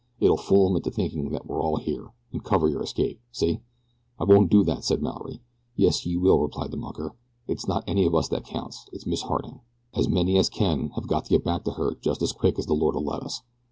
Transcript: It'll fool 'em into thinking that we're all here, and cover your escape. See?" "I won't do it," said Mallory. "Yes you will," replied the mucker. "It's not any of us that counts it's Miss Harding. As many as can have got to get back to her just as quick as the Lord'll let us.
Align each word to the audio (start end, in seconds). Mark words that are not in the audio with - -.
It'll 0.19 0.35
fool 0.35 0.67
'em 0.71 0.75
into 0.75 0.89
thinking 0.89 1.29
that 1.29 1.45
we're 1.45 1.61
all 1.61 1.75
here, 1.75 2.07
and 2.31 2.43
cover 2.43 2.67
your 2.67 2.81
escape. 2.81 3.19
See?" 3.31 3.59
"I 4.17 4.23
won't 4.23 4.49
do 4.49 4.63
it," 4.67 4.83
said 4.83 4.99
Mallory. 4.99 5.41
"Yes 5.75 6.07
you 6.07 6.19
will," 6.19 6.39
replied 6.39 6.71
the 6.71 6.77
mucker. 6.77 7.15
"It's 7.47 7.67
not 7.67 7.83
any 7.85 8.07
of 8.07 8.15
us 8.15 8.27
that 8.29 8.43
counts 8.43 8.87
it's 8.91 9.05
Miss 9.05 9.21
Harding. 9.21 9.59
As 9.93 10.09
many 10.09 10.39
as 10.39 10.49
can 10.49 10.89
have 10.95 11.05
got 11.05 11.25
to 11.25 11.29
get 11.29 11.43
back 11.43 11.65
to 11.65 11.73
her 11.73 11.93
just 11.93 12.23
as 12.23 12.31
quick 12.31 12.57
as 12.57 12.65
the 12.65 12.73
Lord'll 12.73 13.05
let 13.05 13.21
us. 13.21 13.43